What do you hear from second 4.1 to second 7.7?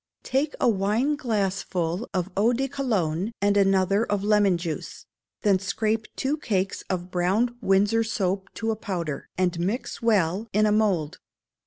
lemon juice; then scrape two cakes of brown